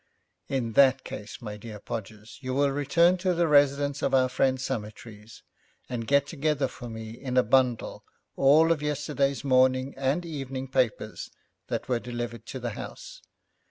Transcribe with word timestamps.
'In 0.49 0.71
that 0.73 1.03
case, 1.03 1.43
my 1.43 1.57
dear 1.57 1.79
Podgers, 1.79 2.39
you 2.41 2.55
will 2.55 2.71
return 2.71 3.17
to 3.17 3.35
the 3.35 3.47
residence 3.47 4.01
of 4.01 4.15
our 4.15 4.29
friend 4.29 4.59
Summertrees, 4.59 5.43
and 5.87 6.07
get 6.07 6.25
together 6.25 6.67
for 6.67 6.89
me 6.89 7.11
in 7.11 7.37
a 7.37 7.43
bundle 7.43 8.03
all 8.35 8.71
of 8.71 8.81
yesterday's 8.81 9.43
morning 9.43 9.93
and 9.95 10.25
evening 10.25 10.67
papers, 10.69 11.29
that 11.67 11.87
were 11.87 11.99
delivered 11.99 12.47
to 12.47 12.59
the 12.59 12.71
house. 12.71 13.21